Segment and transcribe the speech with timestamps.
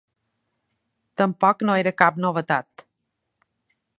[1.23, 2.87] Tampoc no era cap novetat.